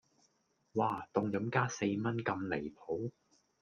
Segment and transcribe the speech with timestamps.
[0.73, 3.11] 嘩,凍飲加四蚊咁離譜